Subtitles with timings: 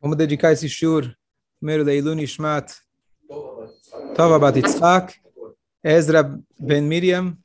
[0.00, 1.14] Vamos dedicar esse shur
[1.58, 2.72] primeiro da Ilun Ishmat,
[4.16, 4.56] Tova Bat
[5.84, 7.36] Ezra Ben Miriam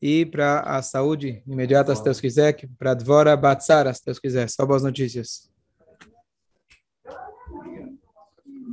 [0.00, 4.48] e para a saúde imediata, se Deus quiser, para Dvora Batsara, se Deus quiser.
[4.48, 5.50] Só boas notícias.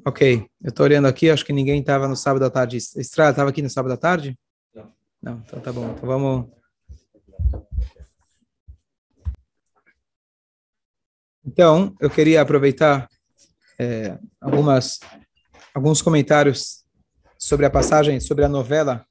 [0.05, 2.78] Ok, eu estou olhando aqui, acho que ninguém estava no sábado à tarde.
[2.78, 4.39] Estrada estava aqui no sábado à tarde?
[4.73, 4.94] Não.
[5.21, 5.91] Não, então tá bom.
[5.91, 6.50] Então vamos.
[11.46, 13.09] Então, eu queria aproveitar
[13.79, 14.99] é, algumas,
[15.73, 16.83] alguns comentários
[17.37, 19.05] sobre a passagem, sobre a novela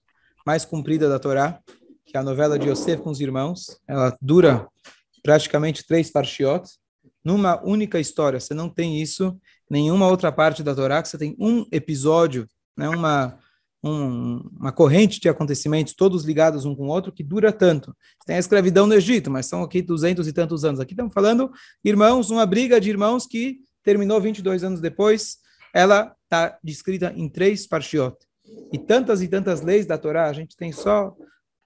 [0.46, 1.60] mais comprida da Torá,
[2.04, 3.80] que é a novela de Yosef com os irmãos.
[3.86, 4.66] Ela dura
[5.22, 6.68] praticamente três parshiot,
[7.24, 8.38] numa única história.
[8.38, 9.36] Você não tem isso
[9.68, 13.36] nenhuma outra parte da Torá, que você tem um episódio, né, uma,
[13.82, 17.92] um, uma corrente de acontecimentos, todos ligados um com o outro, que dura tanto.
[18.24, 20.78] Tem a escravidão no Egito, mas são aqui duzentos e tantos anos.
[20.78, 21.50] Aqui estamos falando,
[21.84, 25.38] irmãos, uma briga de irmãos que terminou 22 anos depois,
[25.72, 28.16] ela está descrita em três parshiot.
[28.72, 31.14] E tantas e tantas leis da Torá, a gente tem só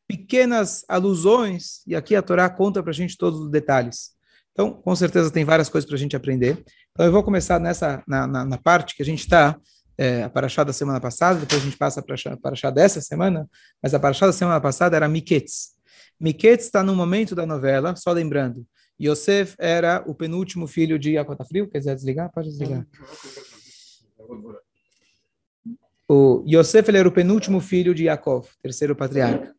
[0.06, 4.10] pequenas alusões, e aqui a Torá conta para a gente todos os detalhes.
[4.52, 6.62] Então, com certeza tem várias coisas para a gente aprender.
[6.91, 9.58] Então, eu vou começar nessa na, na, na parte que a gente está,
[9.96, 13.48] é, a paraxá da semana passada, depois a gente passa para a paraxá dessa semana,
[13.82, 15.70] mas a paraxá da semana passada era Miketz.
[16.20, 18.66] Miketz está no momento da novela, só lembrando,
[19.00, 21.34] Yosef era o penúltimo filho de Yaakov.
[21.34, 21.68] Está frio?
[21.68, 22.30] Quer desligar?
[22.30, 22.86] Pode desligar.
[26.06, 29.54] O Yosef ele era o penúltimo filho de Yaakov, terceiro patriarca.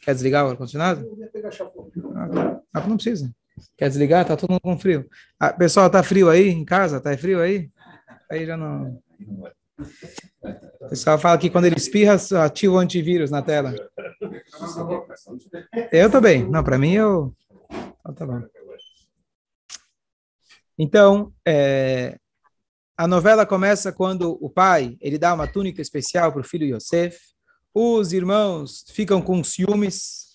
[0.00, 1.08] Quer desligar o ar-condicionado?
[2.14, 2.86] Ah, tá.
[2.86, 3.34] não precisa.
[3.76, 4.22] Quer desligar?
[4.22, 5.08] Está todo mundo com frio.
[5.40, 6.98] Ah, pessoal, está frio aí em casa?
[6.98, 7.70] Está frio aí?
[8.30, 9.00] Aí já não...
[10.80, 13.74] O pessoal fala que quando ele espirra, ativa o antivírus na tela.
[15.90, 16.48] Eu também.
[16.48, 17.34] Não, para mim eu...
[18.00, 18.42] Então, tá bom.
[20.78, 22.18] Então, é,
[22.96, 27.18] a novela começa quando o pai ele dá uma túnica especial para o filho Yosef.
[27.72, 30.26] Os irmãos ficam com ciúmes.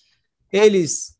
[0.52, 1.18] Eles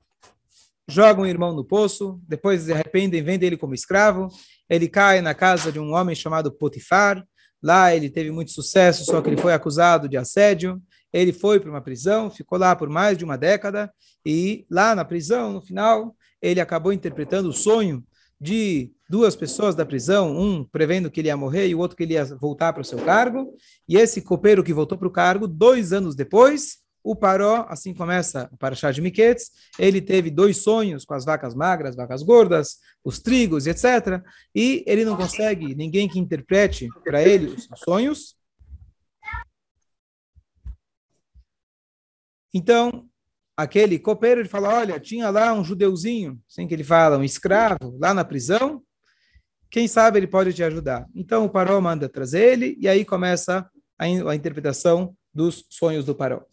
[0.88, 2.20] jogam o irmão no poço.
[2.28, 4.28] Depois se arrependem, vendem ele como escravo.
[4.70, 7.26] Ele cai na casa de um homem chamado Potifar.
[7.62, 10.82] Lá ele teve muito sucesso, só que ele foi acusado de assédio.
[11.12, 13.92] Ele foi para uma prisão, ficou lá por mais de uma década.
[14.26, 18.04] E lá na prisão, no final, ele acabou interpretando o sonho
[18.40, 22.04] de duas pessoas da prisão, um prevendo que ele ia morrer e o outro que
[22.04, 23.54] ele ia voltar para o seu cargo.
[23.88, 28.50] E esse copeiro que voltou para o cargo, dois anos depois, o Paró, assim começa
[28.52, 33.20] o Parashá de Miquetes, ele teve dois sonhos com as vacas magras, vacas gordas, os
[33.20, 34.22] trigos, etc.
[34.54, 38.36] E ele não consegue ninguém que interprete para ele os sonhos.
[42.54, 43.08] Então,
[43.60, 47.98] aquele copeiro, ele fala, olha, tinha lá um judeuzinho, sem que ele fala, um escravo,
[48.00, 48.82] lá na prisão,
[49.70, 51.06] quem sabe ele pode te ajudar.
[51.14, 56.16] Então o Paró manda trazer ele e aí começa a, a interpretação dos sonhos do
[56.16, 56.46] Paró.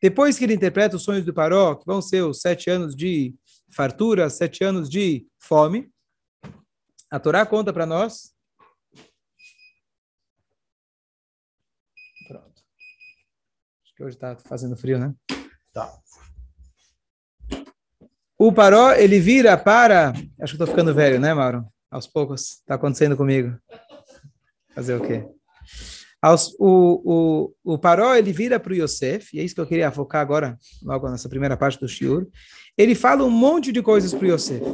[0.00, 3.34] Depois que ele interpreta os sonhos do Paró, que vão ser os sete anos de
[3.70, 5.92] fartura, sete anos de fome,
[7.10, 8.34] a Torá conta para nós.
[12.26, 12.62] Pronto.
[13.84, 15.14] Acho que hoje está fazendo frio, né?
[15.74, 16.02] Tá.
[18.44, 20.12] O Paró, ele vira para.
[20.40, 21.64] Acho que estou ficando velho, né, Mauro?
[21.88, 23.56] aos poucos está acontecendo comigo.
[24.74, 25.24] Fazer o quê?
[26.20, 29.66] Aos, o, o, o Paró, ele vira para o Yosef, e é isso que eu
[29.66, 32.26] queria focar agora, logo nessa primeira parte do Shiur.
[32.76, 34.64] Ele fala um monte de coisas para o Yosef.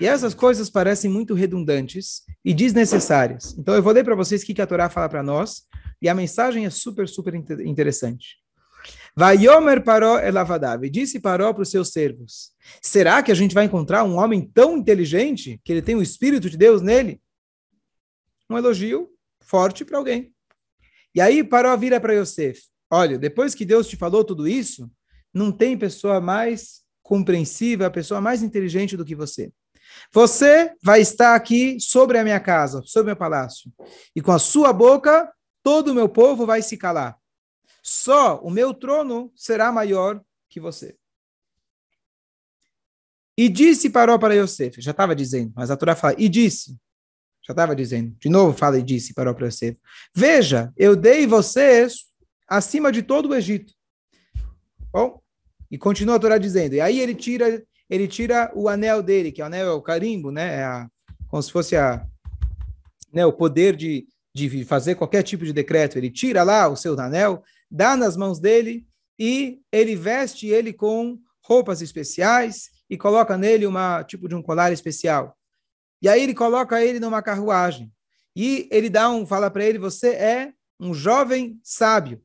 [0.00, 3.56] E essas coisas parecem muito redundantes e desnecessárias.
[3.58, 5.62] Então eu vou ler para vocês o que a Torá fala para nós,
[6.00, 8.43] e a mensagem é super, super interessante.
[9.16, 10.88] Vaiomer Paró elavadav.
[10.90, 12.52] Disse Paró para os seus servos:
[12.82, 16.50] Será que a gente vai encontrar um homem tão inteligente que ele tem o Espírito
[16.50, 17.20] de Deus nele?
[18.50, 19.08] Um elogio
[19.40, 20.32] forte para alguém.
[21.14, 24.90] E aí Paró vira para Yosef: Olha, depois que Deus te falou tudo isso,
[25.32, 29.52] não tem pessoa mais compreensível, a pessoa mais inteligente do que você.
[30.12, 33.70] Você vai estar aqui sobre a minha casa, sobre o meu palácio,
[34.16, 35.30] e com a sua boca
[35.62, 37.16] todo o meu povo vai se calar.
[37.86, 40.96] Só o meu trono será maior que você.
[43.36, 46.78] E disse Paró para Yosef, já estava dizendo, mas a Torá fala, e disse,
[47.46, 49.78] já estava dizendo, de novo fala e disse Paró para Yosef,
[50.14, 52.06] veja, eu dei vocês
[52.48, 53.74] acima de todo o Egito.
[54.90, 55.20] Bom,
[55.70, 59.42] e continua a Torá dizendo, e aí ele tira, ele tira o anel dele, que
[59.42, 60.88] o anel é o carimbo, né, é a,
[61.28, 62.06] como se fosse a,
[63.12, 66.98] né, o poder de, de fazer qualquer tipo de decreto, ele tira lá o seu
[66.98, 67.42] anel,
[67.74, 68.86] dá nas mãos dele
[69.18, 74.72] e ele veste ele com roupas especiais e coloca nele uma tipo de um colar
[74.72, 75.36] especial.
[76.00, 77.92] E aí ele coloca ele numa carruagem.
[78.36, 82.22] E ele dá um, fala para ele, você é um jovem sábio.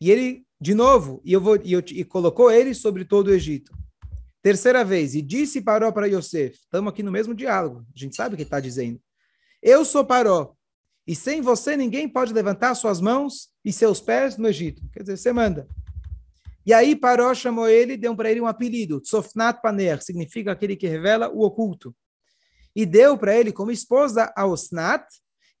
[0.00, 3.34] E ele, de novo, e eu vou e, eu, e colocou ele sobre todo o
[3.34, 3.72] Egito.
[4.40, 8.34] Terceira vez, e disse Paró para Yosef, estamos aqui no mesmo diálogo, a gente sabe
[8.34, 9.00] o que está dizendo.
[9.60, 10.54] Eu sou Paró,
[11.10, 14.80] e sem você ninguém pode levantar suas mãos e seus pés no Egito.
[14.92, 15.66] Quer dizer, você manda.
[16.64, 20.86] E aí Paró chamou ele, deu para ele um apelido, Sofnat Paner, significa aquele que
[20.86, 21.92] revela o oculto.
[22.76, 25.04] E deu para ele como esposa a Osnat,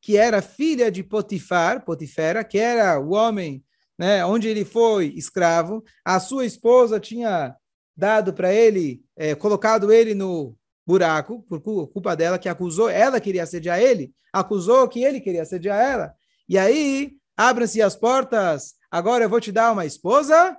[0.00, 3.64] que era filha de Potifar, Potifera, que era o homem
[3.98, 5.82] né, onde ele foi escravo.
[6.04, 7.56] A sua esposa tinha
[7.96, 10.56] dado para ele, é, colocado ele no
[10.86, 15.78] buraco, por culpa dela, que acusou, ela queria assediar ele, acusou que ele queria assediar
[15.78, 16.14] ela.
[16.48, 20.56] E aí, abrem-se as portas, agora eu vou te dar uma esposa.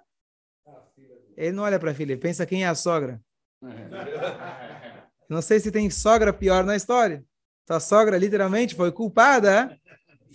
[1.35, 3.21] Ele não olha para a filha, ele pensa quem é a sogra.
[5.29, 7.23] Não sei se tem sogra pior na história.
[7.65, 9.79] Sua sogra literalmente foi culpada,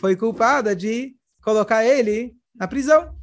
[0.00, 3.14] foi culpada de colocar ele na prisão.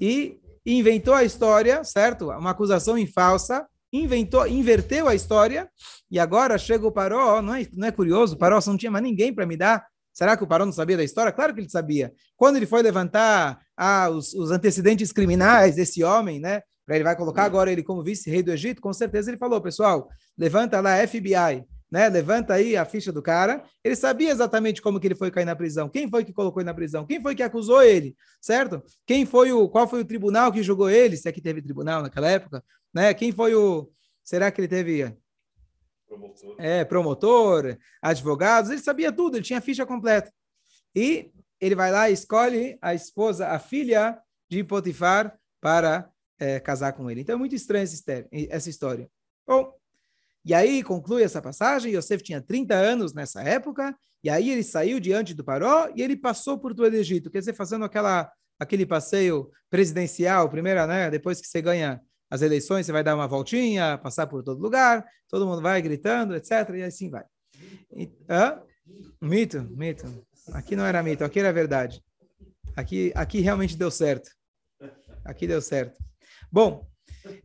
[0.00, 2.30] E inventou a história, certo?
[2.30, 3.68] Uma acusação em falsa,
[4.02, 5.68] inventou, inverteu a história,
[6.10, 8.34] e agora chega o Paró, não é, não é curioso?
[8.34, 9.86] O Paró não tinha mais ninguém para me dar.
[10.12, 11.32] Será que o Paró não sabia da história?
[11.32, 12.12] Claro que ele sabia.
[12.36, 16.62] Quando ele foi levantar ah, os, os antecedentes criminais desse homem, né?
[16.86, 20.08] Para ele vai colocar agora ele como vice-rei do Egito, com certeza ele falou, pessoal,
[20.36, 21.64] levanta lá FBI,
[21.94, 22.08] né?
[22.08, 23.62] Levanta aí a ficha do cara.
[23.84, 25.88] Ele sabia exatamente como que ele foi cair na prisão.
[25.88, 27.06] Quem foi que colocou ele na prisão?
[27.06, 28.16] Quem foi que acusou ele?
[28.40, 28.82] Certo?
[29.06, 31.16] Quem foi o qual foi o tribunal que julgou ele?
[31.16, 33.14] Se é que teve tribunal naquela época, né?
[33.14, 33.88] Quem foi o
[34.24, 35.16] Será que ele teve
[36.08, 36.56] promotor?
[36.58, 40.32] É, promotor, advogados, ele sabia tudo, ele tinha a ficha completa.
[40.96, 41.30] E
[41.60, 44.18] ele vai lá e escolhe a esposa, a filha
[44.50, 46.10] de Potifar para
[46.40, 47.20] é, casar com ele.
[47.20, 47.84] Então é muito estranha
[48.50, 49.08] essa história.
[49.46, 49.72] Bom,
[50.44, 55.00] e aí conclui essa passagem, Yosef tinha 30 anos nessa época, e aí ele saiu
[55.00, 58.84] diante do Paró e ele passou por todo o Egito, quer dizer, fazendo aquela, aquele
[58.84, 62.00] passeio presidencial, primeira, né, depois que você ganha
[62.30, 66.34] as eleições, você vai dar uma voltinha, passar por todo lugar, todo mundo vai gritando,
[66.34, 67.24] etc, e assim vai.
[67.96, 68.10] E?
[69.20, 70.26] Mito, mito.
[70.52, 72.02] Aqui não era mito, aqui era verdade.
[72.76, 74.30] Aqui, aqui realmente deu certo.
[75.24, 75.96] Aqui deu certo.
[76.50, 76.86] Bom,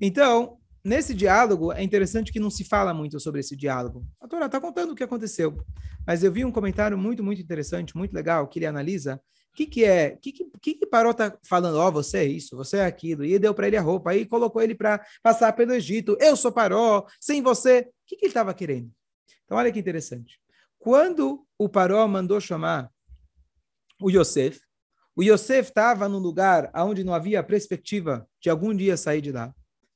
[0.01, 4.05] então, nesse diálogo, é interessante que não se fala muito sobre esse diálogo.
[4.19, 5.57] A Torá está contando o que aconteceu.
[6.05, 9.21] Mas eu vi um comentário muito, muito interessante, muito legal, que ele analisa
[9.51, 10.31] o que, que é, o que,
[10.61, 11.77] que, que Paró está falando?
[11.77, 13.25] Ó, oh, você é isso, você é aquilo.
[13.25, 16.15] E deu para ele a roupa, aí colocou ele para passar pelo Egito.
[16.19, 17.81] Eu sou Paró, sem você.
[17.81, 18.91] O que, que ele estava querendo?
[19.43, 20.39] Então, olha que interessante.
[20.77, 22.89] Quando o Paró mandou chamar
[24.01, 24.61] o Yosef,
[25.15, 29.53] o Yosef estava num lugar onde não havia perspectiva de algum dia sair de lá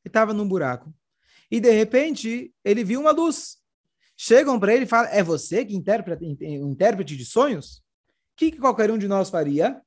[0.07, 0.93] estava num buraco.
[1.49, 3.57] E de repente, ele viu uma luz.
[4.17, 7.77] Chegam para ele e falam: É você que interpreta, intérprete de sonhos?
[7.77, 9.81] O que, que qualquer um de nós faria?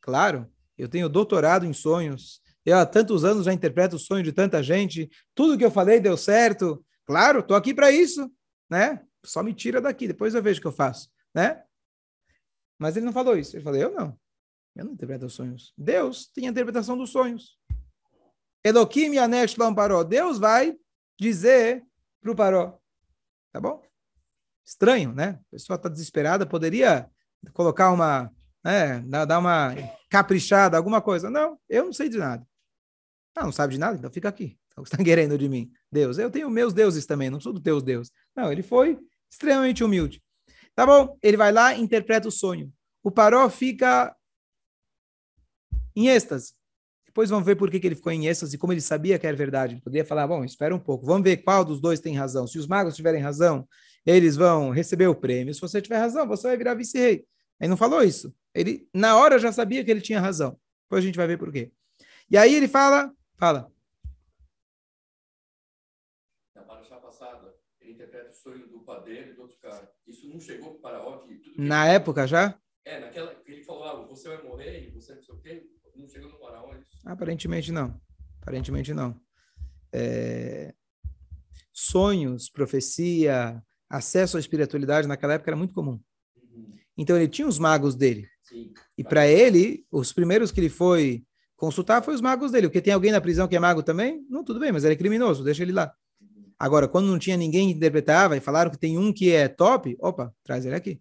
[0.00, 2.40] Claro, eu tenho doutorado em sonhos.
[2.64, 5.08] Eu há tantos anos já interpreto o sonho de tanta gente.
[5.34, 6.84] Tudo que eu falei deu certo.
[7.04, 8.28] Claro, estou aqui para isso,
[8.68, 9.00] né?
[9.24, 11.62] Só me tira daqui, depois eu vejo o que eu faço, né?
[12.78, 13.56] Mas ele não falou isso.
[13.56, 14.18] Ele falou: Eu não.
[14.74, 15.72] Eu não interpreto os sonhos.
[15.76, 17.56] Deus tem a interpretação dos sonhos.
[18.66, 20.02] Elohim Yanesh Lam Paró.
[20.02, 20.76] Deus vai
[21.18, 21.84] dizer
[22.20, 22.78] para o Paró.
[23.52, 23.80] Tá bom?
[24.64, 25.38] Estranho, né?
[25.40, 27.08] A pessoa está desesperada, poderia
[27.52, 28.32] colocar uma,
[28.64, 29.72] né, dar uma
[30.10, 31.30] caprichada, alguma coisa.
[31.30, 32.44] Não, eu não sei de nada.
[33.36, 33.96] Ah, não sabe de nada?
[33.96, 34.58] Então fica aqui.
[34.66, 35.70] Então, o que está querendo de mim?
[35.92, 36.18] Deus.
[36.18, 38.12] Eu tenho meus deuses também, não sou do teus deuses.
[38.34, 38.98] Não, ele foi
[39.30, 40.20] extremamente humilde.
[40.74, 42.72] Tá bom, ele vai lá interpreta o sonho.
[43.00, 44.14] O Paró fica
[45.94, 46.55] em êxtase.
[47.16, 49.34] Depois vamos ver por que, que ele ficou em êxtase, como ele sabia que era
[49.34, 49.72] verdade.
[49.72, 52.46] Ele poderia falar, bom, espera um pouco, vamos ver qual dos dois tem razão.
[52.46, 53.66] Se os magos tiverem razão,
[54.04, 55.54] eles vão receber o prêmio.
[55.54, 57.26] Se você tiver razão, você vai virar vice-rei.
[57.58, 58.34] Ele não falou isso.
[58.54, 60.60] Ele, na hora, já sabia que ele tinha razão.
[60.82, 61.72] Depois a gente vai ver por quê.
[62.30, 63.72] E aí ele fala, fala.
[66.54, 69.90] Na paraxá passada, ele interpreta o sonho do padeiro e do outro cara.
[70.06, 72.58] Isso não chegou para o Na época já?
[72.84, 75.75] É, naquela, ele falou, ah, você vai morrer e você não sei o quê.
[75.96, 77.00] Não chegou no faraó isso?
[77.04, 78.00] Aparentemente não.
[78.42, 79.18] Aparentemente não.
[79.92, 80.74] É...
[81.72, 86.00] Sonhos, profecia, acesso à espiritualidade naquela época era muito comum.
[86.36, 86.72] Uhum.
[86.96, 88.28] Então ele tinha os magos dele.
[88.42, 88.72] Sim.
[88.96, 91.24] E para ele, os primeiros que ele foi
[91.56, 92.68] consultar foi os magos dele.
[92.68, 94.24] Porque tem alguém na prisão que é mago também?
[94.28, 95.92] Não, tudo bem, mas ele é criminoso, deixa ele lá.
[96.20, 96.52] Uhum.
[96.58, 99.96] Agora, quando não tinha ninguém que interpretava e falaram que tem um que é top,
[100.00, 101.00] opa, traz ele aqui.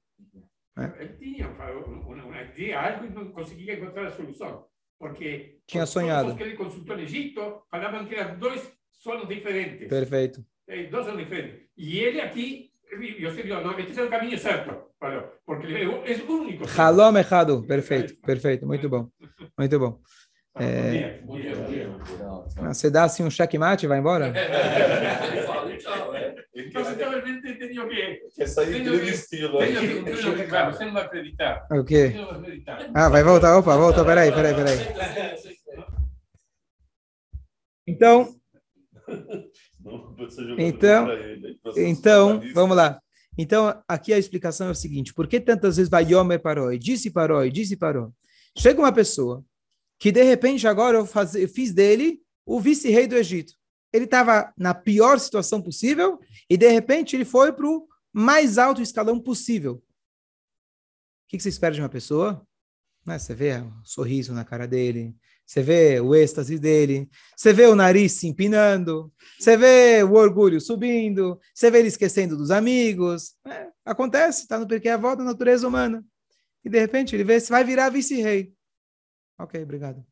[0.77, 1.03] É.
[1.03, 4.65] Ele tinha uma ideia, algo e não conseguia encontrar a solução
[4.99, 6.35] porque tinha sonhado.
[6.35, 8.61] Que ele consultou no Egito falavam que eram dois
[8.91, 9.87] sonhos diferentes.
[9.87, 10.43] Perfeito.
[10.67, 11.67] É, dois sonhos diferentes.
[11.77, 15.67] E ele aqui dijo, no, este es el camino certo, falou, porque
[16.05, 16.65] es único.
[16.77, 17.65] Halom echado.
[17.67, 18.65] Perfeito, perfeito.
[18.65, 19.09] Muito bom.
[19.57, 19.99] Muito bom.
[20.55, 21.89] Bom dia, bom dia, bom dia.
[22.73, 24.31] Você dá assim um checkmate e vai embora?
[26.55, 28.29] Entonces, eu entendi que...
[28.35, 29.57] quer sair que- estilo.
[29.59, 31.67] Tenho que- tenho que- claro, Você não vai acreditar.
[31.69, 32.07] O quê?
[32.11, 32.91] Você não vai acreditar.
[32.93, 33.57] Ah, vai voltar.
[33.57, 34.05] Opa, volta.
[34.05, 34.77] Peraí, peraí, peraí.
[37.87, 38.35] Então,
[40.57, 41.07] Então-
[41.71, 42.99] ser Então, vamos lá.
[43.37, 46.79] Então, aqui a explicação é o seguinte: por que tantas vezes vai Yomer parou e
[46.79, 48.13] disse parou e disse parou?
[48.57, 49.43] Chega uma pessoa
[49.99, 53.53] que de repente agora eu, faz, eu fiz dele o vice-rei do Egito.
[53.95, 58.81] Ele estava na pior situação possível e de repente ele foi para o mais alto
[58.81, 59.75] escalão possível.
[59.75, 62.45] O que, que você espera de uma pessoa?
[63.05, 63.17] Né?
[63.17, 67.75] Você vê o sorriso na cara dele, você vê o êxtase dele, você vê o
[67.75, 73.35] nariz se empinando, você vê o orgulho subindo, você vê ele esquecendo dos amigos.
[73.45, 76.03] É, acontece, está no porque é a volta da natureza humana.
[76.63, 78.53] E de repente ele vê se vai virar vice-rei.
[79.37, 80.05] Ok, obrigado.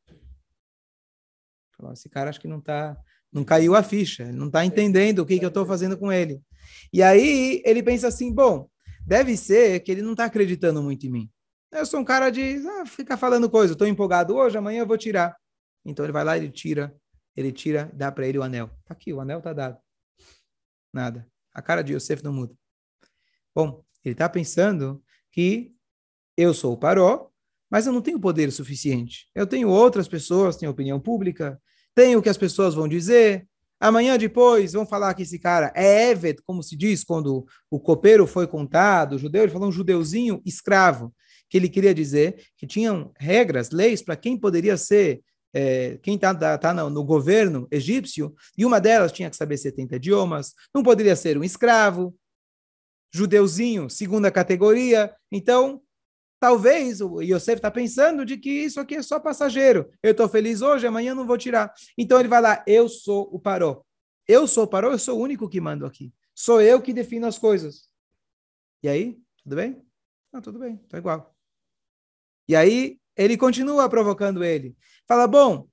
[1.92, 2.98] Esse cara acho que não tá,
[3.34, 6.12] não caiu a ficha, ele não está entendendo o que, que eu estou fazendo com
[6.12, 6.42] ele.
[6.92, 8.70] E aí ele pensa assim: bom,
[9.06, 11.30] deve ser que ele não está acreditando muito em mim.
[11.72, 14.98] Eu sou um cara de ah, ficar falando coisa, estou empolgado hoje, amanhã eu vou
[14.98, 15.36] tirar.
[15.84, 16.96] Então ele vai lá, ele tira,
[17.36, 18.70] ele tira, dá para ele o anel.
[18.86, 19.80] Tá aqui, o anel tá dado.
[20.94, 21.28] Nada.
[21.52, 22.56] A cara de Yosef não muda.
[23.56, 25.74] Bom, ele está pensando que
[26.38, 27.30] eu sou o Paró,
[27.70, 29.28] mas eu não tenho poder suficiente.
[29.34, 31.60] Eu tenho outras pessoas, tenho opinião pública,
[31.96, 33.48] tenho o que as pessoas vão dizer.
[33.80, 38.26] Amanhã depois vão falar que esse cara é Evet, como se diz quando o copeiro
[38.26, 41.14] foi contado, o judeu, ele falou um judeuzinho escravo,
[41.50, 45.22] que ele queria dizer que tinham regras, leis para quem poderia ser
[45.54, 49.98] é, quem está tá no, no, governo egípcio, e uma delas tinha que saber 70
[49.98, 52.16] idiomas, não poderia ser um escravo,
[53.14, 55.14] judeuzinho, segunda categoria.
[55.32, 55.83] Então,
[56.44, 59.90] talvez o Yosef está pensando de que isso aqui é só passageiro.
[60.04, 61.74] Eu estou feliz hoje, amanhã não vou tirar.
[61.98, 63.82] Então ele vai lá, eu sou o Paró.
[64.28, 66.12] Eu sou o Paró, eu sou o único que mando aqui.
[66.36, 67.90] Sou eu que defino as coisas.
[68.84, 69.82] E aí, tudo bem?
[70.34, 71.34] Não, tudo bem, estou igual.
[72.46, 74.76] E aí, ele continua provocando ele.
[75.08, 75.70] Fala, bom,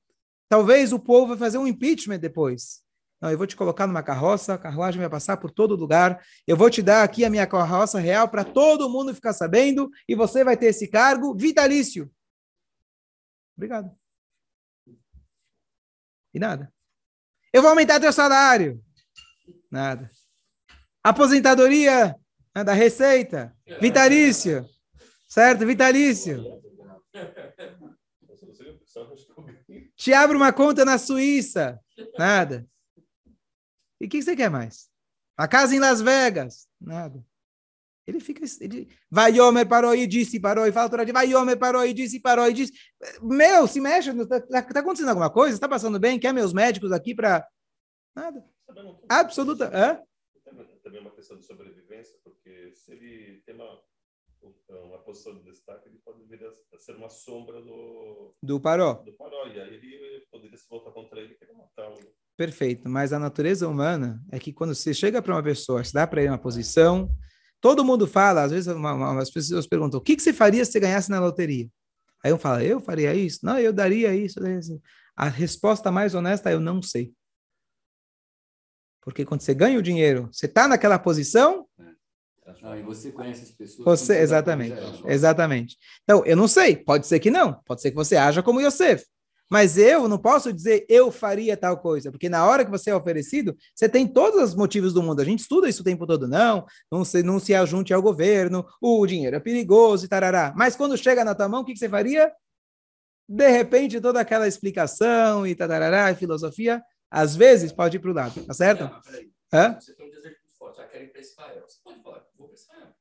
[0.49, 2.85] talvez o povo vai fazer um impeachment depois.
[3.21, 6.25] Não, eu vou te colocar numa carroça, a carruagem vai passar por todo lugar.
[6.47, 10.15] Eu vou te dar aqui a minha carroça real para todo mundo ficar sabendo e
[10.15, 12.11] você vai ter esse cargo vitalício.
[13.55, 13.95] Obrigado.
[16.33, 16.73] E nada.
[17.53, 18.83] Eu vou aumentar teu salário.
[19.71, 20.09] Nada.
[21.03, 22.17] Aposentadoria
[22.55, 23.55] da Receita.
[23.81, 24.67] Vitalício.
[25.29, 25.67] Certo?
[25.67, 26.43] Vitalício.
[29.95, 31.79] Te abro uma conta na Suíça.
[32.19, 32.67] Nada.
[34.00, 34.88] E o que você quer mais?
[35.37, 36.69] A casa em Las Vegas?
[36.80, 37.25] Nada.
[38.07, 38.45] Ele fica.
[38.61, 41.14] Ele, vai Homer parou e disse parou e fala toda dia.
[41.14, 42.73] Vai Homer parou e disse parou e disse.
[43.23, 44.12] Meu, se mexe.
[44.26, 45.54] Tá, tá acontecendo alguma coisa?
[45.54, 46.19] Está passando bem?
[46.19, 47.47] Quer meus médicos aqui para.
[48.14, 48.45] Nada.
[49.09, 49.71] Absoluta.
[49.73, 50.02] Hã?
[50.83, 53.80] Também é uma questão de sobrevivência, porque se ele tem uma,
[54.68, 58.30] uma posição de destaque, ele pode vir a ser uma sombra do.
[58.42, 58.94] Do Paró.
[58.94, 59.47] Do Paró.
[59.47, 61.99] E aí ele poderia se voltar contra ele e querer matá-lo.
[62.37, 66.06] Perfeito, mas a natureza humana é que quando você chega para uma pessoa, se dá
[66.06, 67.14] para ele uma posição,
[67.61, 70.64] todo mundo fala, às vezes uma, uma, as pessoas perguntam, o que, que você faria
[70.64, 71.68] se você ganhasse na loteria?
[72.25, 73.40] Aí um fala, eu faria isso?
[73.42, 74.40] Não, eu daria isso.
[75.16, 77.12] A resposta mais honesta é, eu não sei.
[79.02, 81.66] Porque quando você ganha o dinheiro, você está naquela posição...
[82.62, 83.85] Não, e você conhece as pessoas...
[83.85, 84.76] Você, exatamente,
[85.07, 85.76] exatamente.
[86.04, 89.04] Então, eu não sei, pode ser que não, pode ser que você haja como Yosef.
[89.50, 92.95] Mas eu não posso dizer eu faria tal coisa, porque na hora que você é
[92.95, 95.21] oferecido, você tem todos os motivos do mundo.
[95.21, 98.64] A gente estuda isso o tempo todo, não, não se, não se ajunte ao governo,
[98.80, 100.54] o dinheiro é perigoso e tarará.
[100.57, 102.30] Mas quando chega na tua mão, o que, que você faria?
[103.28, 106.80] De repente, toda aquela explicação e tarará, filosofia,
[107.11, 108.85] às vezes pode ir para o lado, tá certo?
[109.52, 109.76] Hã?
[109.80, 110.39] Você tem um forte,
[110.75, 111.65] já quer ir para Israel.
[111.69, 112.95] Você pode falar, vou para Israel.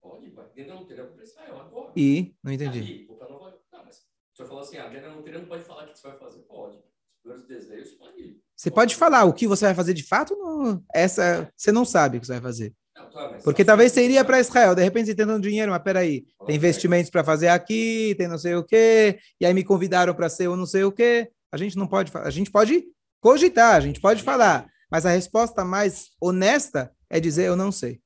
[0.00, 0.48] Pode, vai.
[0.54, 1.92] Dentro da loteria, eu vou para Israel agora.
[1.96, 2.80] E, não entendi.
[2.80, 3.60] Aí, vou para Nova York.
[3.72, 5.98] Não, mas o senhor falou assim, a guerra não teria, não pode falar o que
[5.98, 6.40] você vai fazer.
[6.40, 6.82] Pode.
[7.24, 8.42] Os desejos, pode ir.
[8.56, 12.16] Você pode falar o que você vai fazer de fato, não, essa, você não sabe
[12.16, 12.74] o que você vai fazer.
[12.96, 15.82] Não, tá, Porque talvez você iria para Israel, de repente você tem tanto dinheiro, mas
[15.82, 20.14] peraí, tem investimentos para fazer aqui, tem não sei o quê, e aí me convidaram
[20.14, 21.30] para ser ou não sei o quê.
[21.50, 22.84] A gente não pode, a gente pode
[23.20, 28.00] cogitar, a gente pode falar, mas a resposta mais honesta é dizer eu não sei.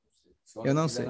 [0.64, 1.06] Eu não sei.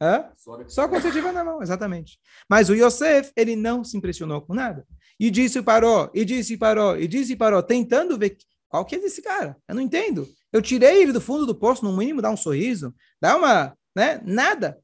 [0.00, 0.30] Hã?
[0.68, 2.20] Só quando você tiver na mão, exatamente.
[2.48, 4.86] Mas o Yosef, ele não se impressionou com nada.
[5.18, 8.36] E disse e parou, e disse e parou, e disse e parou, tentando ver
[8.68, 9.56] qual que é desse cara.
[9.66, 10.28] Eu não entendo.
[10.52, 14.20] Eu tirei ele do fundo do poço, no mínimo, dá um sorriso, dá uma, né?
[14.24, 14.78] Nada.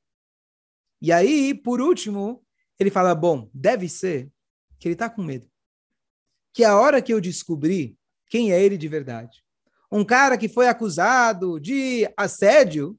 [1.01, 2.43] E aí, por último,
[2.81, 4.31] ele fala: bom, deve ser
[4.81, 5.47] que ele está com medo.
[6.53, 7.97] Que a hora que eu descobrir
[8.29, 9.44] quem é ele de verdade,
[9.95, 12.99] um cara que foi acusado de assédio,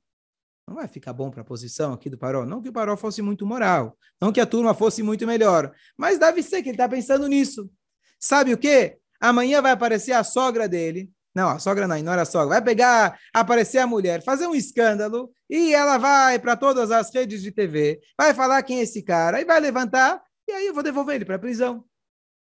[0.66, 2.46] não vai ficar bom para a posição aqui do Paró.
[2.46, 6.18] Não que o Paró fosse muito moral, não que a turma fosse muito melhor, mas
[6.18, 7.70] deve ser que ele está pensando nisso.
[8.18, 8.98] Sabe o quê?
[9.20, 11.12] Amanhã vai aparecer a sogra dele.
[11.36, 12.48] Não, a sogra não, não era a sogra.
[12.48, 17.42] Vai pegar, aparecer a mulher, fazer um escândalo e ela vai para todas as redes
[17.42, 20.82] de TV, vai falar quem é esse cara e vai levantar e aí eu vou
[20.82, 21.84] devolver ele para a prisão.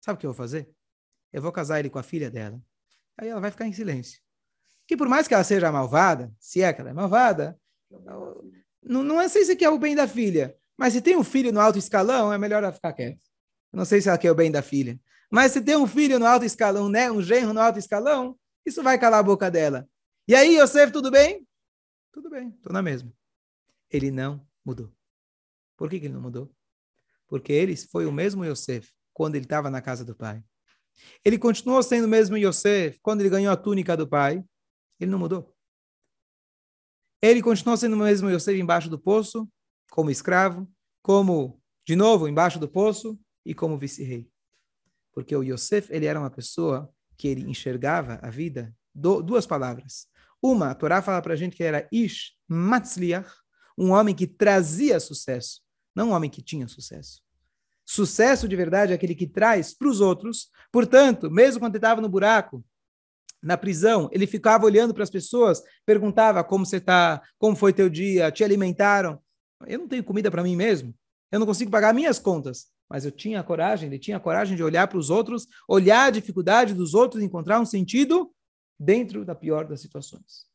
[0.05, 0.69] Sabe o que eu vou fazer?
[1.33, 2.61] Eu vou casar ele com a filha dela.
[3.17, 4.22] Aí ela vai ficar em silêncio.
[4.93, 7.59] Que por mais que ela seja malvada, se é que ela é malvada,
[8.83, 11.51] não, não é sei se quer o bem da filha, mas se tem um filho
[11.51, 13.19] no alto escalão, é melhor ela ficar quieta.
[13.73, 15.01] não sei se ela quer o bem da filha.
[15.31, 18.83] Mas se tem um filho no alto escalão, né, um genro no alto escalão, isso
[18.83, 19.89] vai calar a boca dela.
[20.29, 21.49] E aí, Yosef, tudo bem?
[22.13, 23.11] Tudo bem, estou na mesma.
[23.91, 24.93] Ele não mudou.
[25.75, 26.55] Por que, que ele não mudou?
[27.27, 30.45] Porque ele foi o mesmo Yosef quando ele estava na casa do pai.
[31.25, 34.45] Ele continuou sendo o mesmo Yosef quando ele ganhou a túnica do pai.
[35.03, 35.53] Ele não mudou.
[37.21, 39.49] Ele continuou sendo o mesmo Yosef embaixo do poço,
[39.91, 40.71] como escravo,
[41.03, 44.31] como, de novo, embaixo do poço e como vice-rei.
[45.13, 50.07] Porque o Yosef, ele era uma pessoa que ele enxergava a vida, do, duas palavras.
[50.41, 53.31] Uma, a Torá fala para a gente que era Ish Matzliach,
[53.77, 55.61] um homem que trazia sucesso,
[55.95, 57.23] não um homem que tinha sucesso.
[57.85, 60.49] Sucesso de verdade é aquele que traz para os outros.
[60.71, 62.65] Portanto, mesmo quando ele estava no buraco,
[63.43, 67.89] na prisão, ele ficava olhando para as pessoas, perguntava como você está, como foi teu
[67.89, 69.21] dia, te alimentaram.
[69.67, 70.95] Eu não tenho comida para mim mesmo,
[71.31, 74.57] eu não consigo pagar minhas contas, mas eu tinha a coragem, ele tinha a coragem
[74.57, 78.33] de olhar para os outros, olhar a dificuldade dos outros e encontrar um sentido
[78.79, 80.47] dentro da pior das situações.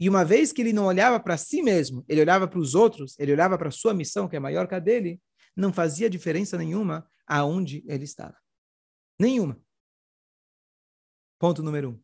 [0.00, 3.18] E uma vez que ele não olhava para si mesmo, ele olhava para os outros,
[3.18, 5.20] ele olhava para a sua missão, que é maior que a dele,
[5.56, 8.36] não fazia diferença nenhuma aonde ele estava.
[9.18, 9.63] Nenhuma.
[11.44, 12.00] Ponto número um.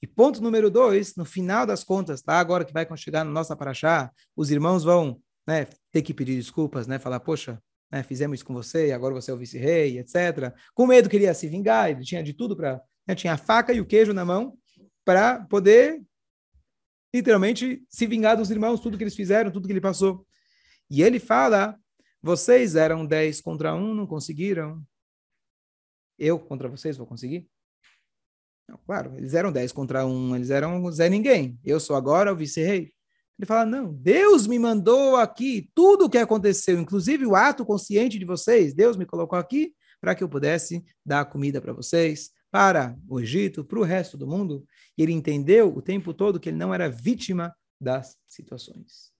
[0.00, 2.40] E ponto número dois, no final das contas, tá?
[2.40, 6.86] Agora que vai chegar na nossa paraxá, os irmãos vão né, ter que pedir desculpas,
[6.86, 6.98] né?
[6.98, 7.62] Falar, poxa,
[7.92, 10.54] né, fizemos isso com você, agora você é o vice-rei, etc.
[10.72, 12.80] Com medo que ele ia se vingar, ele tinha de tudo para...
[13.06, 14.56] Né, tinha a faca e o queijo na mão
[15.04, 16.02] para poder,
[17.14, 20.26] literalmente, se vingar dos irmãos, tudo que eles fizeram, tudo que ele passou.
[20.88, 21.78] E ele fala,
[22.22, 24.82] vocês eram dez contra um, não conseguiram.
[26.18, 27.46] Eu contra vocês vou conseguir?
[28.70, 31.58] Não, claro, eles eram 10 contra 1, eles eram Zé Ninguém.
[31.64, 32.92] Eu sou agora o vice-rei.
[33.36, 38.16] Ele fala: não, Deus me mandou aqui, tudo o que aconteceu, inclusive o ato consciente
[38.16, 42.96] de vocês, Deus me colocou aqui para que eu pudesse dar comida para vocês, para
[43.08, 44.64] o Egito, para o resto do mundo.
[44.96, 49.10] E ele entendeu o tempo todo que ele não era vítima das situações.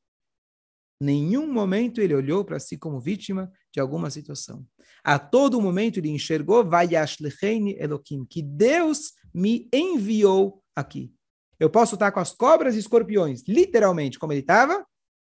[1.02, 4.64] Nenhum momento ele olhou para si como vítima de alguma situação.
[5.02, 11.12] A todo momento ele enxergou, Elohim, que Deus me enviou aqui.
[11.58, 14.84] Eu posso estar com as cobras e escorpiões, literalmente, como ele estava,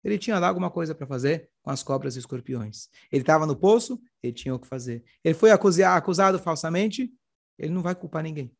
[0.03, 2.87] ele tinha lá alguma coisa para fazer com as cobras e escorpiões.
[3.11, 5.03] Ele estava no poço, ele tinha o que fazer.
[5.23, 7.11] Ele foi acusado, acusado falsamente,
[7.57, 8.51] ele não vai culpar ninguém.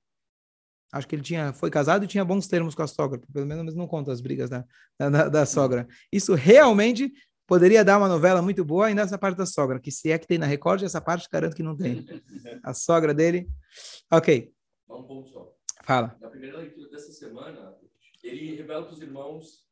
[0.92, 3.76] Acho que ele tinha, foi casado e tinha bons termos com a sogra, pelo menos
[3.76, 4.66] não conta as brigas da,
[4.98, 5.88] da, da sogra.
[6.12, 7.14] Isso realmente
[7.48, 10.28] poderia dar uma novela muito boa ainda essa parte da sogra, que se é que
[10.28, 12.06] tem na Record, essa parte garanto que não tem.
[12.64, 13.48] A sogra dele.
[14.12, 14.52] Ok.
[14.90, 15.56] Um ponto só.
[15.84, 16.18] Fala.
[16.20, 17.78] Na primeira leitura dessa semana,
[18.24, 19.68] ele revela para os irmãos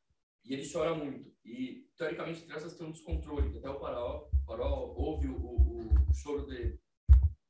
[0.46, 1.32] e ele chora muito.
[1.44, 6.46] E, teoricamente, crianças têm um descontrole, até o Paró, Paró ouve o, o, o choro
[6.46, 6.80] dele.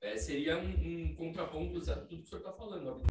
[0.01, 3.01] É, seria um, um contraponto exato tudo que o senhor está falando.
[3.03, 3.07] Tem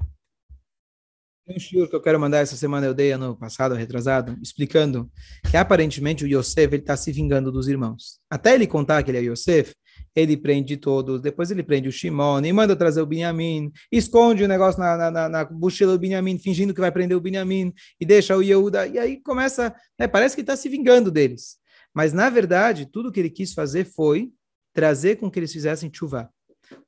[1.48, 5.10] um shiur que eu quero mandar essa semana, eu dei ano passado, retrasado, explicando
[5.48, 8.18] que aparentemente o Yosef está se vingando dos irmãos.
[8.28, 9.72] Até ele contar que ele é Yosef,
[10.14, 14.48] ele prende todos, depois ele prende o Shimon e manda trazer o Binyamin, esconde o
[14.48, 18.36] negócio na, na, na mochila do Binyamin, fingindo que vai prender o Binyamin e deixa
[18.36, 21.58] o Yehuda, e aí começa, né, parece que está se vingando deles.
[21.94, 24.30] Mas, na verdade, tudo que ele quis fazer foi
[24.74, 26.28] trazer com que eles fizessem chuva.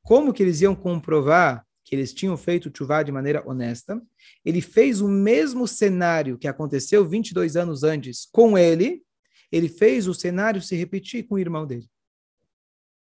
[0.03, 3.99] Como que eles iam comprovar que eles tinham feito chuvá de maneira honesta.
[4.45, 9.03] Ele fez o mesmo cenário que aconteceu 22 anos antes com ele,
[9.51, 11.89] ele fez o cenário se repetir com o irmão dele.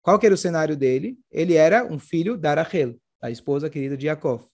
[0.01, 1.19] Qual que era o cenário dele?
[1.33, 4.45] Ele era um filho da Rachel, a esposa querida de Yaakov.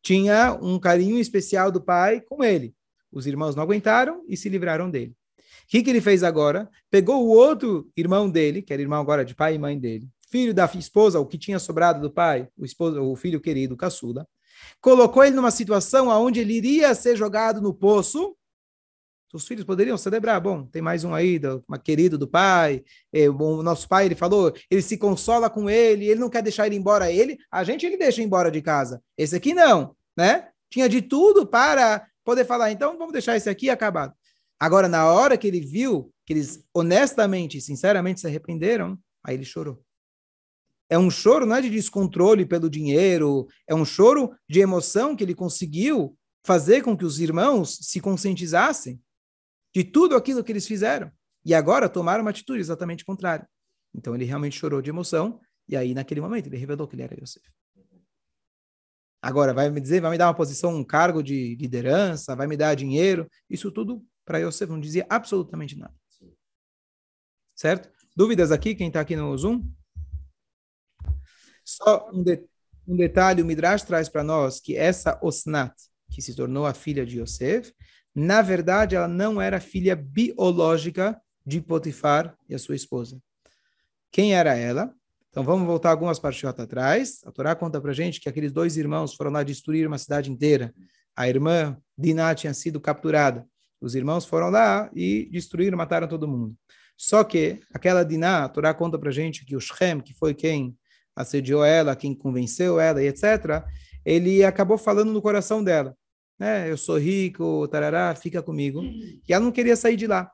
[0.00, 2.72] Tinha um carinho especial do pai com ele.
[3.10, 5.12] Os irmãos não aguentaram e se livraram dele.
[5.64, 6.70] O que, que ele fez agora?
[6.88, 10.52] Pegou o outro irmão dele, que era irmão agora de pai e mãe dele, filho
[10.52, 14.28] da esposa, o que tinha sobrado do pai, o, esposo, o filho querido, caçula,
[14.82, 18.36] colocou ele numa situação onde ele iria ser jogado no poço.
[19.32, 20.38] os filhos poderiam celebrar.
[20.38, 22.84] Bom, tem mais um aí, do, uma querido do pai.
[23.10, 26.66] É, o nosso pai, ele falou, ele se consola com ele, ele não quer deixar
[26.66, 27.10] ele embora.
[27.10, 29.02] Ele, a gente, ele deixa embora de casa.
[29.16, 30.50] Esse aqui não, né?
[30.68, 34.12] Tinha de tudo para poder falar, então vamos deixar esse aqui acabado.
[34.60, 39.85] Agora, na hora que ele viu que eles honestamente sinceramente se arrependeram, aí ele chorou.
[40.88, 45.24] É um choro não é de descontrole pelo dinheiro, é um choro de emoção que
[45.24, 49.00] ele conseguiu fazer com que os irmãos se conscientizassem
[49.74, 51.10] de tudo aquilo que eles fizeram.
[51.44, 53.48] E agora tomaram uma atitude exatamente contrária.
[53.94, 57.14] Então ele realmente chorou de emoção, e aí naquele momento ele revelou que ele era
[57.20, 57.44] Yosef.
[59.20, 62.56] Agora, vai me dizer, vai me dar uma posição, um cargo de liderança, vai me
[62.56, 65.94] dar dinheiro, isso tudo para Yosef não dizia absolutamente nada.
[67.56, 67.90] Certo?
[68.14, 69.68] Dúvidas aqui, quem está aqui no Zoom?
[71.66, 72.44] Só um, de,
[72.86, 75.74] um detalhe, o Midrash traz para nós que essa Osnat,
[76.08, 77.74] que se tornou a filha de Yosef,
[78.14, 83.20] na verdade, ela não era filha biológica de Potifar e a sua esposa.
[84.12, 84.94] Quem era ela?
[85.28, 87.20] Então vamos voltar algumas partes atrás.
[87.26, 90.72] A Torá conta para gente que aqueles dois irmãos foram lá destruir uma cidade inteira.
[91.14, 93.46] A irmã Diná tinha sido capturada.
[93.80, 96.56] Os irmãos foram lá e destruíram, mataram todo mundo.
[96.96, 100.74] Só que aquela Diná, a Torá conta para gente que o Shem, que foi quem
[101.16, 103.64] assediou ela, quem convenceu ela e etc.,
[104.04, 105.96] ele acabou falando no coração dela
[106.38, 106.70] né?
[106.70, 108.82] Eu sou rico, tarará, fica comigo.
[108.82, 110.30] E ela não queria sair de lá.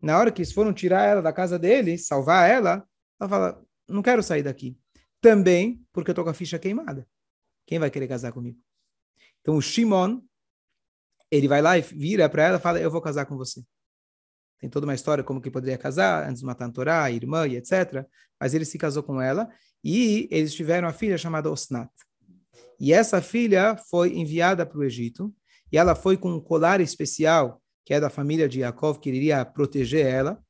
[0.00, 2.86] Na hora que eles foram tirar ela da casa dele, salvar ela,
[3.20, 4.76] ela fala: não quero sair daqui.
[5.20, 7.06] Também porque eu tô com a ficha queimada.
[7.66, 8.58] Quem vai querer casar comigo?
[9.40, 10.20] Então o Shimon,
[11.30, 13.62] ele vai lá e vira para ela e fala: eu vou casar com você.
[14.58, 17.46] Tem toda uma história como que poderia casar antes de matar a Torá, a irmã
[17.46, 18.06] e etc.
[18.40, 19.48] Mas ele se casou com ela
[19.84, 21.90] e eles tiveram a filha chamada Osnat.
[22.80, 25.32] E essa filha foi enviada para o Egito
[25.70, 29.44] e ela foi com um colar especial, que é da família de Yaakov, que iria
[29.44, 30.42] proteger ela,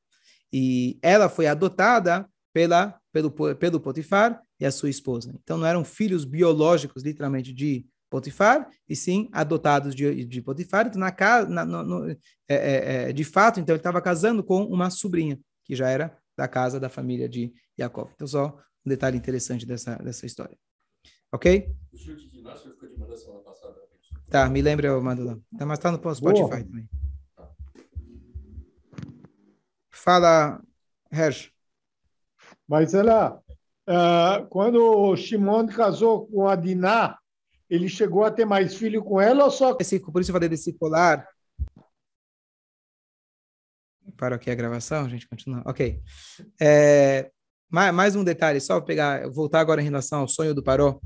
[0.51, 5.35] e ela foi adotada pela, pelo, pelo Potifar e a sua esposa.
[5.43, 10.87] Então não eram filhos biológicos, literalmente, de Potifar, e sim adotados de, de Potifar.
[10.87, 12.17] Então, na, na, no, é,
[12.47, 16.47] é, é, de fato, então ele estava casando com uma sobrinha, que já era da
[16.47, 18.11] casa da família de Yaakov.
[18.13, 20.57] Então, só um detalhe interessante dessa, dessa história.
[21.31, 21.73] Ok?
[21.91, 23.85] O chute de Nasser ficou de mandar semana passada.
[24.29, 25.37] Tá, me lembra, eu mando lá.
[25.57, 26.63] Tá, mas tá no Spotify Boa.
[26.63, 26.89] também.
[29.91, 30.61] Fala,
[31.11, 31.51] Hersh.
[32.67, 33.41] Mas ela,
[33.87, 37.17] uh, quando o Shimon casou com a Diná,
[37.69, 39.75] ele chegou a ter mais filho com ela ou só...
[39.79, 41.27] Esse, por isso eu falei desse colar.
[44.17, 45.61] Para aqui a gravação, a gente continua.
[45.65, 46.01] Ok.
[46.59, 47.31] É,
[47.69, 50.99] mais, mais um detalhe, só pegar, voltar agora em relação ao sonho do Paró.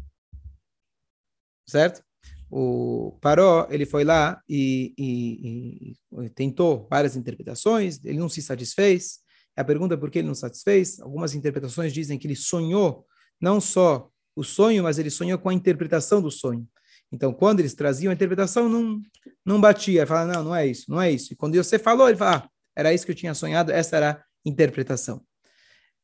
[1.67, 2.03] Certo?
[2.49, 5.93] o Paró, ele foi lá e, e,
[6.23, 9.19] e, tentou várias interpretações, ele não se satisfez.
[9.55, 10.99] A pergunta é por que ele não se satisfez.
[10.99, 13.05] Algumas interpretações dizem que ele sonhou
[13.39, 16.67] não só o sonho, mas ele sonhou com a interpretação do sonho.
[17.11, 18.99] Então, quando eles traziam a interpretação, não,
[19.45, 20.07] não batia.
[20.07, 21.33] Falava, não, não é isso, não é isso.
[21.33, 24.11] E quando você falou, ele falava, ah, era isso que eu tinha sonhado, essa era
[24.11, 25.23] a interpretação.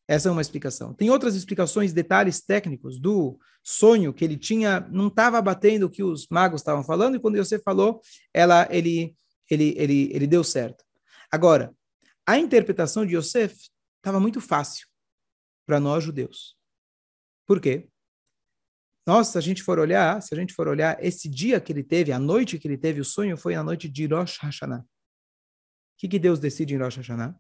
[0.08, 0.94] Essa é uma explicação.
[0.94, 6.04] Tem outras explicações, detalhes técnicos do sonho que ele tinha, não estava batendo o que
[6.04, 8.00] os magos estavam falando, e quando você falou,
[8.34, 9.16] ela, ele,
[9.50, 10.86] ele, ele, ele deu certo.
[11.32, 11.76] Agora,
[12.28, 14.88] a interpretação de Yosef estava muito fácil
[15.66, 16.56] para nós judeus.
[17.48, 17.90] Por quê?
[19.08, 21.84] Nós, se a gente for olhar, se a gente for olhar, esse dia que ele
[21.84, 24.82] teve, a noite que ele teve o sonho, foi a noite de Rosh Hashanah.
[24.82, 24.86] O
[25.98, 27.40] que, que Deus decide em Rosh Hashanah?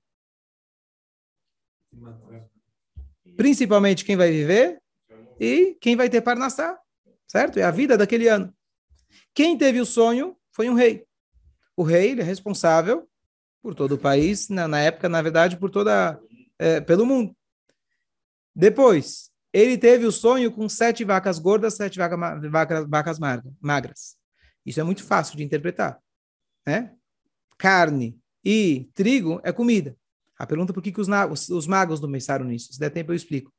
[3.35, 4.81] Principalmente quem vai viver
[5.39, 6.77] e quem vai ter Parnassá,
[7.27, 7.59] certo?
[7.59, 8.53] É a vida daquele ano.
[9.33, 11.05] Quem teve o sonho foi um rei.
[11.75, 13.07] O rei ele é responsável
[13.61, 16.19] por todo o país, na, na época, na verdade, por toda
[16.57, 17.35] é, pelo mundo.
[18.55, 22.17] Depois, ele teve o sonho com sete vacas gordas, sete vaca,
[22.49, 23.19] vaca, vacas
[23.59, 24.17] magras.
[24.65, 25.99] Isso é muito fácil de interpretar,
[26.65, 26.93] né?
[27.57, 29.97] Carne e trigo é comida.
[30.37, 32.73] A pergunta é por que, que os, os, os magos não pensaram nisso.
[32.73, 33.53] Se der tempo, eu explico.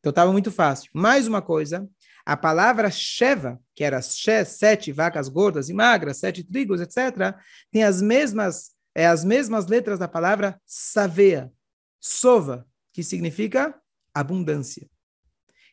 [0.00, 0.90] Então estava muito fácil.
[0.92, 1.88] Mais uma coisa,
[2.24, 7.34] a palavra Sheva, que era she, sete vacas gordas e magras, sete trigos, etc.,
[7.70, 11.52] tem as mesmas, é, as mesmas letras da palavra Savea,
[12.00, 13.74] Sova, que significa
[14.14, 14.88] abundância.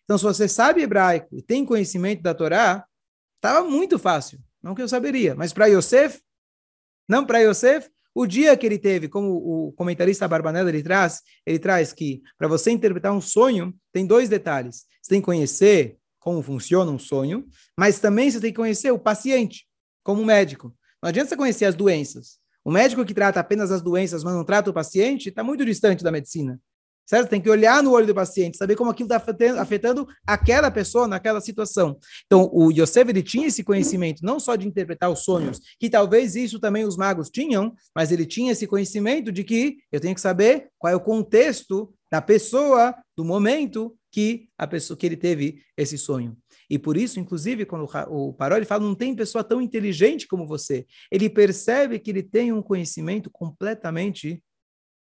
[0.04, 2.86] Então, se você sabe hebraico e tem conhecimento da Torá,
[3.36, 4.40] estava muito fácil.
[4.62, 6.22] Não que eu saberia, mas para Yosef,
[7.08, 11.60] não para Yosef, o dia que ele teve, como o comentarista Barbanella ele traz, ele
[11.60, 14.86] traz que para você interpretar um sonho, tem dois detalhes.
[15.02, 17.46] Você tem que conhecer como funciona um sonho,
[17.78, 19.68] mas também você tem que conhecer o paciente,
[20.02, 20.74] como médico.
[21.04, 22.40] Não adianta você conhecer as doenças.
[22.64, 26.04] O médico que trata apenas as doenças, mas não trata o paciente, está muito distante
[26.04, 26.60] da medicina.
[27.06, 27.30] Certo?
[27.30, 31.08] Tem que olhar no olho do paciente, saber como aquilo está afetando, afetando, aquela pessoa
[31.08, 31.98] naquela situação.
[32.26, 36.36] Então, o Yosef ele tinha esse conhecimento, não só de interpretar os sonhos, que talvez
[36.36, 40.22] isso também os magos tinham, mas ele tinha esse conhecimento de que eu tenho que
[40.22, 45.62] saber qual é o contexto da pessoa, do momento que a pessoa que ele teve
[45.78, 46.38] esse sonho.
[46.70, 50.48] E por isso, inclusive, quando o Paró ele fala, não tem pessoa tão inteligente como
[50.48, 50.86] você.
[51.12, 54.42] Ele percebe que ele tem um conhecimento completamente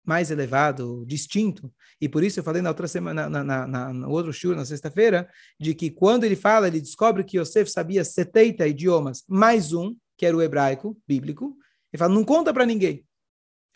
[0.09, 1.71] mais elevado, distinto.
[2.01, 4.64] E por isso eu falei na outra semana, na, na, na, no outro show, na
[4.64, 5.29] sexta-feira,
[5.61, 10.25] de que quando ele fala, ele descobre que Yosef sabia 70 idiomas, mais um, que
[10.25, 11.55] era o hebraico, bíblico.
[11.92, 13.05] Ele fala, não conta para ninguém.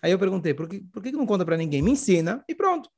[0.03, 1.83] Aí eu perguntei, por que, por que não conta para ninguém?
[1.83, 2.88] Me ensina e pronto.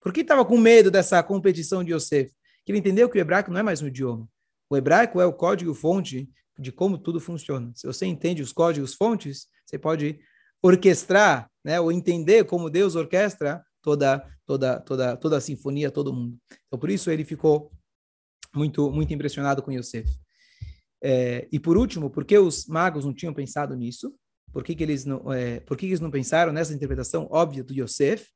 [0.00, 2.32] Por que estava com medo dessa competição de Yosef?
[2.64, 4.28] Que ele entendeu que o hebraico não é mais um idioma.
[4.70, 7.72] O hebraico é o código-fonte de como tudo funciona.
[7.74, 10.20] Se você entende os códigos-fontes, você pode
[10.64, 16.38] orquestrar, né, ou entender como Deus orquestra toda toda toda toda a sinfonia, todo mundo.
[16.66, 17.70] Então por isso ele ficou
[18.54, 20.08] muito muito impressionado com Yosef.
[21.02, 24.14] É, e por último, por que os magos não tinham pensado nisso?
[24.50, 27.62] Por que, que eles não é, por que, que eles não pensaram nessa interpretação óbvia
[27.62, 28.26] do Yosef?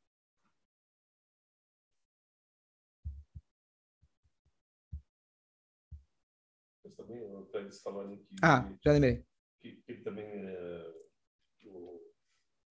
[8.43, 9.25] Ah, já lembrei.
[9.63, 10.68] Que, que também é,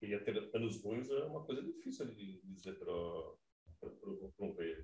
[0.01, 2.93] ia ter anos ruins é uma coisa difícil de dizer para.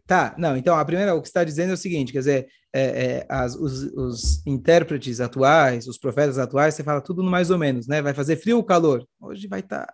[0.06, 2.82] Tá, não, então a primeira, o que está dizendo é o seguinte, quer dizer, é,
[2.84, 7.58] é, as, os, os, intérpretes atuais, os profetas atuais, você fala tudo no mais ou
[7.58, 8.04] menos, né?
[8.04, 9.04] Vai fazer frio ou calor?
[9.20, 9.94] Hoje vai estar tá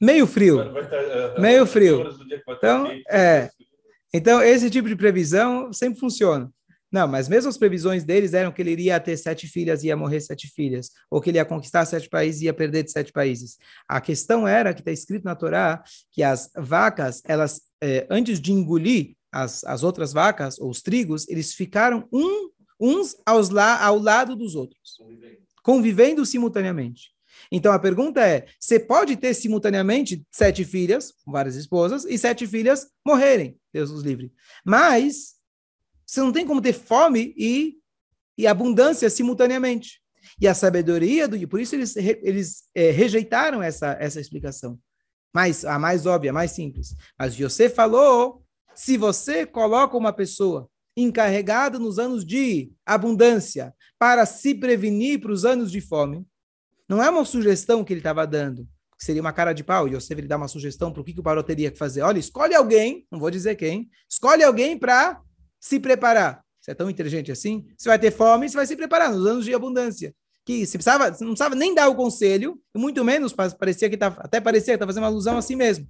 [0.00, 2.08] meio frio, vai, vai tá, uh, meio frio.
[2.48, 3.50] Então, é,
[4.12, 6.50] então esse tipo de previsão sempre funciona.
[6.92, 9.96] Não, mas mesmo as previsões deles eram que ele iria ter sete filhas e ia
[9.96, 13.12] morrer sete filhas, ou que ele ia conquistar sete países e ia perder de sete
[13.12, 13.58] países.
[13.88, 18.52] A questão era que está escrito na Torá que as vacas, elas, eh, antes de
[18.52, 22.50] engolir as, as outras vacas, ou os trigos, eles ficaram um,
[22.80, 25.38] uns aos la, ao lado dos outros, convivendo.
[25.62, 27.10] convivendo simultaneamente.
[27.52, 32.88] Então a pergunta é: você pode ter simultaneamente sete filhas, várias esposas, e sete filhas
[33.06, 34.32] morrerem, Deus os livre.
[34.64, 35.39] Mas
[36.10, 37.76] você não tem como ter fome e,
[38.36, 40.00] e abundância simultaneamente.
[40.40, 41.46] E a sabedoria do.
[41.46, 44.76] Por isso eles, eles é, rejeitaram essa, essa explicação.
[45.32, 46.96] Mas a mais óbvia, a mais simples.
[47.16, 48.42] Mas você falou:
[48.74, 55.44] se você coloca uma pessoa encarregada nos anos de abundância para se prevenir para os
[55.44, 56.26] anos de fome,
[56.88, 58.66] não é uma sugestão que ele estava dando,
[58.98, 59.86] que seria uma cara de pau.
[59.86, 62.02] E Yosef ele dá uma sugestão para o que, que o Paró teria que fazer.
[62.02, 65.22] Olha, escolhe alguém, não vou dizer quem, escolhe alguém para
[65.60, 66.42] se preparar.
[66.60, 67.66] Você é tão inteligente assim?
[67.76, 70.14] Você vai ter fome, você vai se preparar nos anos de abundância.
[70.44, 74.40] Que se precisava, não precisava nem dar o conselho, muito menos parecia que tá, até
[74.40, 75.88] parecia que está fazendo uma alusão assim mesmo.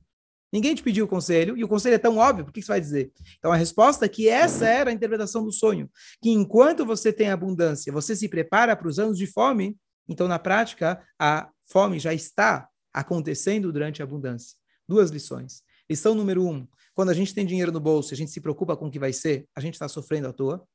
[0.53, 2.81] Ninguém te pediu o conselho, e o conselho é tão óbvio, por que você vai
[2.81, 3.13] dizer?
[3.39, 5.89] Então a resposta é que essa era a interpretação do sonho.
[6.21, 9.77] Que enquanto você tem abundância, você se prepara para os anos de fome,
[10.09, 14.57] então na prática a fome já está acontecendo durante a abundância.
[14.89, 15.63] Duas lições.
[15.89, 16.67] Lição número um:
[17.01, 19.11] quando a gente tem dinheiro no bolso, a gente se preocupa com o que vai
[19.11, 20.69] ser, a gente está sofrendo à toa,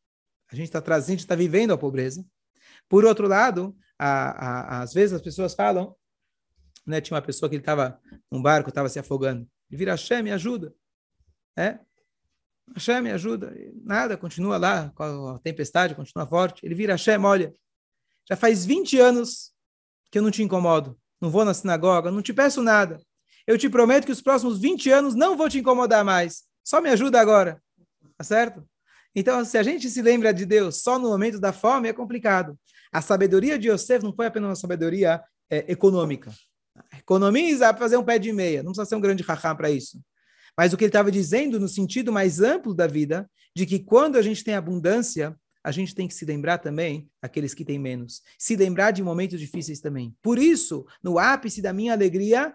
[0.51, 2.25] a gente está trazendo, está vivendo a pobreza.
[2.89, 5.95] Por outro lado, a, a, às vezes as pessoas falam,
[6.83, 10.31] né, tinha uma pessoa que estava num barco, estava se afogando, ele vira, Hashem, me
[10.31, 10.73] ajuda.
[11.55, 11.77] É?
[12.73, 13.55] Hashem, me ajuda.
[13.83, 16.65] Nada, continua lá, a tempestade continua forte.
[16.65, 17.53] Ele vira, Hashem, olha,
[18.27, 19.53] já faz 20 anos
[20.09, 22.99] que eu não te incomodo, não vou na sinagoga, não te peço nada.
[23.47, 26.43] Eu te prometo que os próximos 20 anos não vou te incomodar mais.
[26.63, 27.61] Só me ajuda agora.
[28.17, 28.67] Tá certo?
[29.15, 32.57] Então, se a gente se lembra de Deus só no momento da fome, é complicado.
[32.91, 36.33] A sabedoria de Yosef não foi apenas uma sabedoria é, econômica.
[36.97, 38.63] Economiza para fazer um pé de meia.
[38.63, 40.01] Não precisa ser um grande raham para isso.
[40.57, 44.17] Mas o que ele estava dizendo no sentido mais amplo da vida, de que quando
[44.17, 48.21] a gente tem abundância, a gente tem que se lembrar também daqueles que têm menos.
[48.37, 50.15] Se lembrar de momentos difíceis também.
[50.21, 52.53] Por isso, no ápice da minha alegria,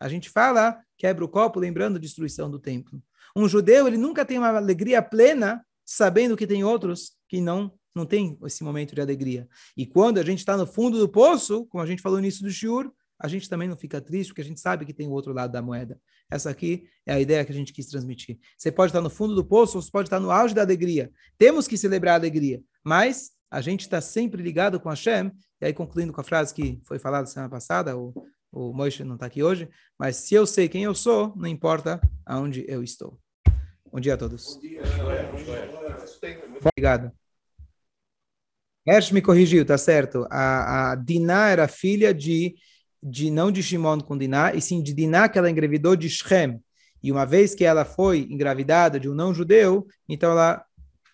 [0.00, 3.00] a gente fala, quebra o copo lembrando a destruição do templo.
[3.36, 8.06] Um judeu, ele nunca tem uma alegria plena sabendo que tem outros que não não
[8.06, 9.46] tem esse momento de alegria.
[9.76, 12.42] E quando a gente está no fundo do poço, como a gente falou no início
[12.42, 15.12] do shiur, a gente também não fica triste, porque a gente sabe que tem o
[15.12, 16.00] outro lado da moeda.
[16.30, 18.38] Essa aqui é a ideia que a gente quis transmitir.
[18.56, 21.12] Você pode estar no fundo do poço, ou você pode estar no auge da alegria.
[21.36, 25.30] Temos que celebrar a alegria, mas a gente está sempre ligado com Hashem.
[25.60, 28.14] E aí, concluindo com a frase que foi falada semana passada, o,
[28.50, 32.00] o Moishe não está aqui hoje, mas se eu sei quem eu sou, não importa
[32.24, 33.20] aonde eu estou.
[33.92, 34.54] Bom dia a todos.
[34.54, 34.82] Bom dia.
[36.74, 37.12] Obrigado.
[38.88, 40.26] Hersh me corrigiu, tá certo.
[40.30, 42.54] A, a Diná era filha de,
[43.02, 46.58] de não de Shimon com Diná, e sim de Diná que ela engravidou de Shem.
[47.02, 50.64] E uma vez que ela foi engravidada de um não-judeu, então ela,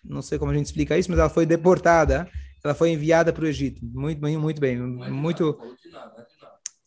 [0.03, 2.29] não sei como a gente explica isso, mas ela foi deportada,
[2.63, 3.79] ela foi enviada para o Egito.
[3.83, 4.77] Muito bem, muito bem.
[4.77, 5.57] Muito...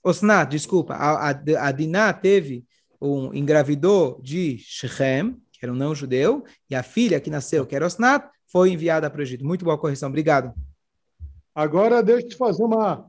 [0.02, 0.94] Osnat, desculpa.
[0.94, 2.64] A, a, a Diná teve
[3.00, 7.86] um engravidou de Shechem, que era um não-judeu, e a filha que nasceu, que era
[7.86, 9.44] Osnat, foi enviada para o Egito.
[9.44, 10.52] Muito boa correção, obrigado.
[11.54, 13.06] Agora deixa eu te fazer uma,